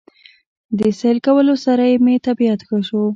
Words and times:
د 0.77 0.79
سېل 0.99 1.17
کولو 1.27 1.55
سره 1.65 1.83
مې 2.03 2.15
طبعيت 2.25 2.59
ښه 2.67 2.77
شو 2.87 3.01